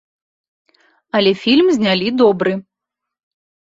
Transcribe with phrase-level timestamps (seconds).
[1.19, 2.51] Але фільм знялі добры.